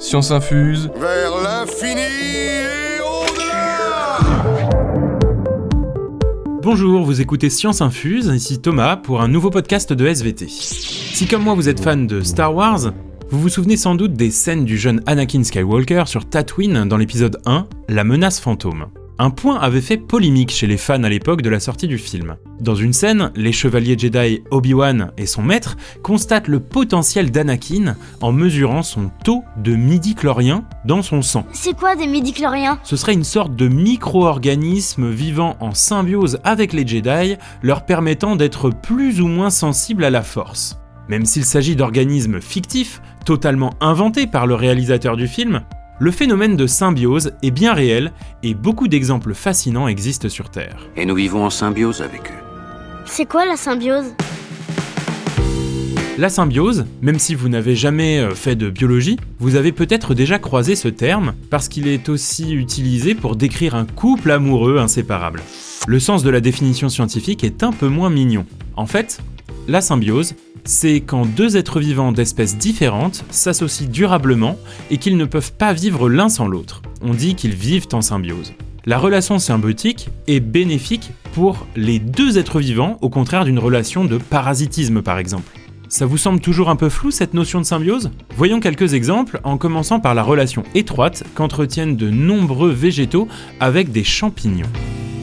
[0.00, 0.90] Science infuse.
[0.98, 4.18] Vers l'infini et au-delà
[6.62, 10.46] Bonjour, vous écoutez Science Infuse, ici Thomas pour un nouveau podcast de SVT.
[10.48, 12.92] Si comme moi vous êtes fan de Star Wars,
[13.28, 17.38] vous vous souvenez sans doute des scènes du jeune Anakin Skywalker sur Tatooine dans l'épisode
[17.44, 18.86] 1, La menace fantôme.
[19.22, 22.36] Un point avait fait polémique chez les fans à l'époque de la sortie du film.
[22.58, 28.32] Dans une scène, les chevaliers Jedi Obi-Wan et son maître constatent le potentiel d'Anakin en
[28.32, 31.44] mesurant son taux de midi-chlorien dans son sang.
[31.52, 32.78] C'est quoi des midi-chloriens?
[32.82, 38.70] Ce serait une sorte de micro-organisme vivant en symbiose avec les Jedi, leur permettant d'être
[38.70, 40.78] plus ou moins sensibles à la force.
[41.10, 45.60] Même s'il s'agit d'organismes fictifs, totalement inventés par le réalisateur du film,
[46.00, 50.88] le phénomène de symbiose est bien réel et beaucoup d'exemples fascinants existent sur Terre.
[50.96, 53.04] Et nous vivons en symbiose avec eux.
[53.04, 54.06] C'est quoi la symbiose?
[56.16, 60.38] La symbiose, même si vous n'avez jamais euh, fait de biologie, vous avez peut-être déjà
[60.38, 65.42] croisé ce terme parce qu'il est aussi utilisé pour décrire un couple amoureux inséparable.
[65.86, 68.46] Le sens de la définition scientifique est un peu moins mignon.
[68.74, 69.20] En fait,
[69.68, 74.56] la symbiose, c'est quand deux êtres vivants d'espèces différentes s'associent durablement
[74.90, 76.82] et qu'ils ne peuvent pas vivre l'un sans l'autre.
[77.02, 78.52] On dit qu'ils vivent en symbiose.
[78.86, 84.18] La relation symbiotique est bénéfique pour les deux êtres vivants, au contraire d'une relation de
[84.18, 85.52] parasitisme par exemple.
[85.88, 88.10] Ça vous semble toujours un peu flou cette notion de symbiose?
[88.36, 93.26] Voyons quelques exemples en commençant par la relation étroite qu'entretiennent de nombreux végétaux
[93.58, 94.70] avec des champignons.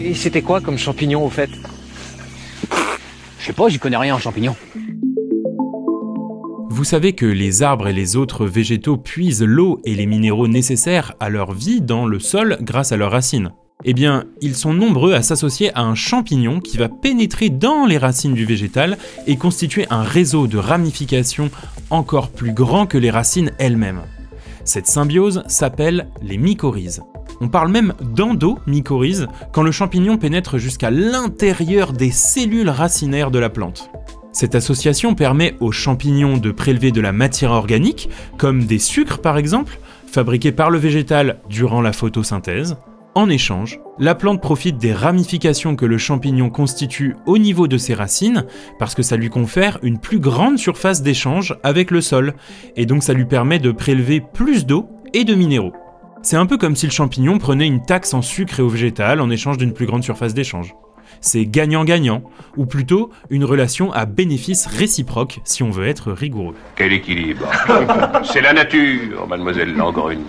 [0.00, 1.50] Et c'était quoi comme champignon au fait?
[3.40, 4.54] Je sais pas, j'y connais rien en champignons.
[6.74, 11.12] Vous savez que les arbres et les autres végétaux puisent l'eau et les minéraux nécessaires
[11.20, 13.52] à leur vie dans le sol grâce à leurs racines.
[13.84, 17.98] Eh bien, ils sont nombreux à s'associer à un champignon qui va pénétrer dans les
[17.98, 21.50] racines du végétal et constituer un réseau de ramifications
[21.90, 24.00] encore plus grand que les racines elles-mêmes.
[24.64, 27.02] Cette symbiose s'appelle les mycorhizes.
[27.42, 33.50] On parle même d'endomycorhize quand le champignon pénètre jusqu'à l'intérieur des cellules racinaires de la
[33.50, 33.90] plante.
[34.32, 39.36] Cette association permet aux champignons de prélever de la matière organique, comme des sucres par
[39.36, 42.76] exemple, fabriqués par le végétal durant la photosynthèse.
[43.14, 47.92] En échange, la plante profite des ramifications que le champignon constitue au niveau de ses
[47.92, 48.46] racines,
[48.78, 52.34] parce que ça lui confère une plus grande surface d'échange avec le sol,
[52.74, 55.74] et donc ça lui permet de prélever plus d'eau et de minéraux.
[56.22, 59.20] C'est un peu comme si le champignon prenait une taxe en sucre et au végétal
[59.20, 60.74] en échange d'une plus grande surface d'échange.
[61.20, 62.22] C'est gagnant-gagnant,
[62.56, 66.54] ou plutôt une relation à bénéfice réciproque si on veut être rigoureux.
[66.76, 67.46] Quel équilibre
[68.24, 70.22] C'est la nature, mademoiselle Langrune.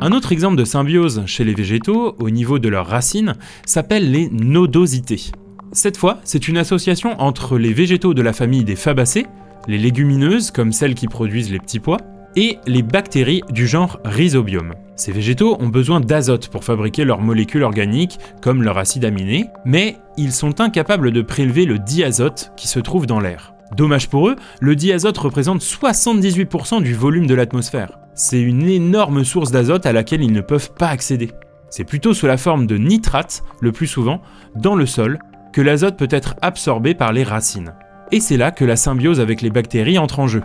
[0.00, 3.34] Un autre exemple de symbiose chez les végétaux, au niveau de leurs racines,
[3.66, 5.30] s'appelle les nodosités.
[5.72, 9.26] Cette fois, c'est une association entre les végétaux de la famille des fabacées,
[9.68, 11.98] les légumineuses comme celles qui produisent les petits pois,
[12.36, 14.74] et les bactéries du genre Rhizobium.
[14.96, 19.96] Ces végétaux ont besoin d'azote pour fabriquer leurs molécules organiques comme leur acide aminé, mais
[20.16, 23.54] ils sont incapables de prélever le diazote qui se trouve dans l'air.
[23.76, 27.98] Dommage pour eux, le diazote représente 78% du volume de l'atmosphère.
[28.14, 31.30] C'est une énorme source d'azote à laquelle ils ne peuvent pas accéder.
[31.70, 34.20] C'est plutôt sous la forme de nitrate, le plus souvent,
[34.56, 35.18] dans le sol,
[35.52, 37.74] que l'azote peut être absorbé par les racines.
[38.12, 40.42] Et c'est là que la symbiose avec les bactéries entre en jeu.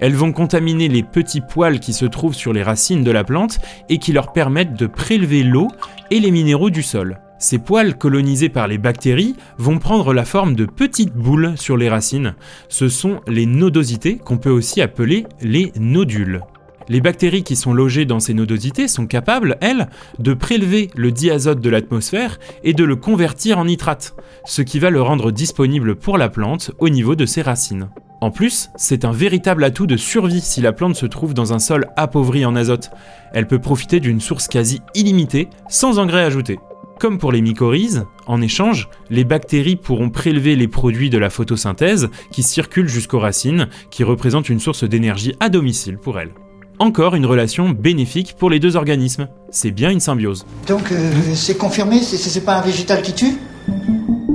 [0.00, 3.58] Elles vont contaminer les petits poils qui se trouvent sur les racines de la plante
[3.88, 5.68] et qui leur permettent de prélever l'eau
[6.10, 7.20] et les minéraux du sol.
[7.38, 11.88] Ces poils colonisés par les bactéries vont prendre la forme de petites boules sur les
[11.88, 12.34] racines.
[12.68, 16.40] Ce sont les nodosités qu'on peut aussi appeler les nodules.
[16.88, 19.88] Les bactéries qui sont logées dans ces nodosités sont capables, elles,
[20.18, 24.90] de prélever le diazote de l'atmosphère et de le convertir en nitrate, ce qui va
[24.90, 27.88] le rendre disponible pour la plante au niveau de ses racines.
[28.24, 31.58] En plus, c'est un véritable atout de survie si la plante se trouve dans un
[31.58, 32.90] sol appauvri en azote.
[33.34, 36.58] Elle peut profiter d'une source quasi illimitée, sans engrais ajoutés.
[36.98, 42.08] Comme pour les mycorhizes, en échange, les bactéries pourront prélever les produits de la photosynthèse
[42.32, 46.32] qui circulent jusqu'aux racines, qui représentent une source d'énergie à domicile pour elles.
[46.78, 49.28] Encore une relation bénéfique pour les deux organismes.
[49.50, 50.46] C'est bien une symbiose.
[50.66, 53.36] Donc, euh, c'est confirmé, c'est- pas un végétal qui tue?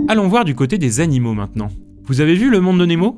[0.07, 1.71] Allons voir du côté des animaux maintenant.
[2.05, 3.17] Vous avez vu le monde de Nemo?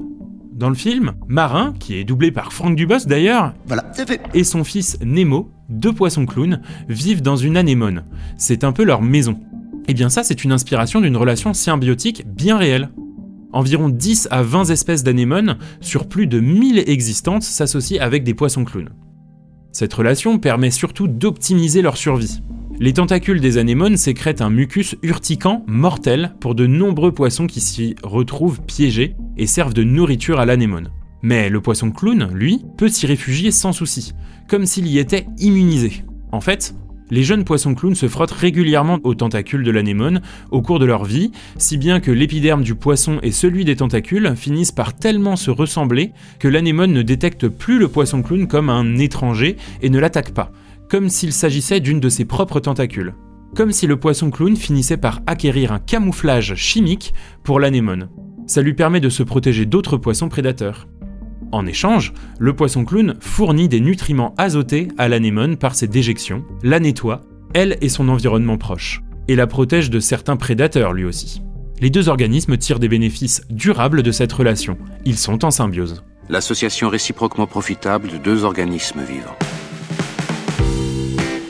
[0.61, 4.21] Dans le film, Marin, qui est doublé par Franck Dubos d'ailleurs, Voilà, c'est fait.
[4.35, 8.03] et son fils Nemo, deux poissons clowns, vivent dans une anémone.
[8.37, 9.39] C'est un peu leur maison.
[9.87, 12.91] Et bien ça, c'est une inspiration d'une relation symbiotique bien réelle.
[13.53, 18.63] Environ 10 à 20 espèces d'anémones sur plus de 1000 existantes s'associent avec des poissons
[18.63, 18.89] clowns.
[19.71, 22.43] Cette relation permet surtout d'optimiser leur survie.
[22.79, 27.95] Les tentacules des anémones sécrètent un mucus urticant mortel pour de nombreux poissons qui s'y
[28.03, 30.91] retrouvent piégés et servent de nourriture à l'anémone.
[31.23, 34.13] Mais le poisson clown, lui, peut s'y réfugier sans souci,
[34.47, 36.05] comme s'il y était immunisé.
[36.31, 36.75] En fait,
[37.09, 40.21] les jeunes poissons clowns se frottent régulièrement aux tentacules de l'anémone
[40.51, 44.33] au cours de leur vie, si bien que l'épiderme du poisson et celui des tentacules
[44.35, 48.97] finissent par tellement se ressembler que l'anémone ne détecte plus le poisson clown comme un
[48.97, 50.51] étranger et ne l'attaque pas,
[50.87, 53.15] comme s'il s'agissait d'une de ses propres tentacules.
[53.55, 57.13] Comme si le poisson clown finissait par acquérir un camouflage chimique
[57.43, 58.09] pour l'anémone.
[58.47, 60.87] Ça lui permet de se protéger d'autres poissons prédateurs.
[61.51, 66.79] En échange, le poisson clown fournit des nutriments azotés à l'anémone par ses déjections, la
[66.79, 67.21] nettoie,
[67.53, 71.41] elle et son environnement proche, et la protège de certains prédateurs lui aussi.
[71.81, 74.77] Les deux organismes tirent des bénéfices durables de cette relation.
[75.03, 76.03] Ils sont en symbiose.
[76.29, 79.35] L'association réciproquement profitable de deux organismes vivants.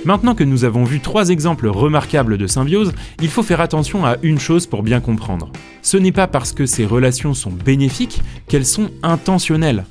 [0.03, 4.17] Maintenant que nous avons vu trois exemples remarquables de symbiose, il faut faire attention à
[4.23, 5.51] une chose pour bien comprendre.
[5.83, 9.85] Ce n'est pas parce que ces relations sont bénéfiques qu'elles sont intentionnelles.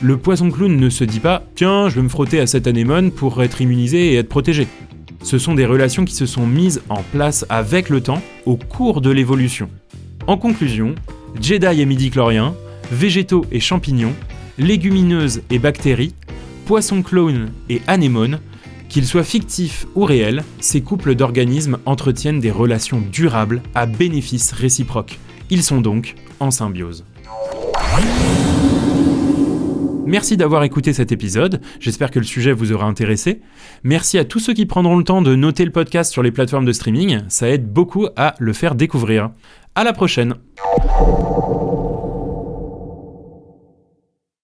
[0.00, 3.10] Le poisson clown ne se dit pas Tiens, je vais me frotter à cette anémone
[3.10, 4.68] pour être immunisé et être protégé.
[5.22, 9.00] Ce sont des relations qui se sont mises en place avec le temps, au cours
[9.00, 9.68] de l'évolution.
[10.28, 10.94] En conclusion,
[11.40, 12.54] Jedi et midi-chloriens,
[12.92, 14.14] végétaux et champignons,
[14.58, 16.14] légumineuses et bactéries,
[16.66, 18.38] poissons clown et anémones
[18.88, 25.18] Qu'ils soient fictifs ou réels, ces couples d'organismes entretiennent des relations durables à bénéfice réciproque.
[25.50, 27.04] Ils sont donc en symbiose.
[30.06, 33.40] Merci d'avoir écouté cet épisode, j'espère que le sujet vous aura intéressé.
[33.82, 36.64] Merci à tous ceux qui prendront le temps de noter le podcast sur les plateformes
[36.64, 39.30] de streaming, ça aide beaucoup à le faire découvrir.
[39.74, 40.36] À la prochaine